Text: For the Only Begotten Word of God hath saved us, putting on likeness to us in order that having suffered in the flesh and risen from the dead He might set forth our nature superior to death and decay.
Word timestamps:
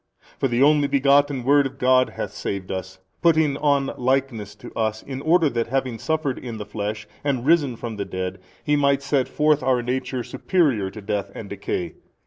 For 0.39 0.47
the 0.47 0.63
Only 0.63 0.87
Begotten 0.87 1.43
Word 1.43 1.67
of 1.67 1.77
God 1.77 2.09
hath 2.09 2.33
saved 2.33 2.71
us, 2.71 2.97
putting 3.21 3.55
on 3.57 3.91
likeness 3.99 4.55
to 4.55 4.73
us 4.75 5.03
in 5.03 5.21
order 5.21 5.47
that 5.51 5.67
having 5.67 5.99
suffered 5.99 6.39
in 6.39 6.57
the 6.57 6.65
flesh 6.65 7.07
and 7.23 7.45
risen 7.45 7.75
from 7.75 7.97
the 7.97 8.05
dead 8.05 8.39
He 8.63 8.75
might 8.75 9.03
set 9.03 9.27
forth 9.27 9.61
our 9.61 9.83
nature 9.83 10.23
superior 10.23 10.89
to 10.89 11.03
death 11.03 11.29
and 11.35 11.51
decay. 11.51 11.93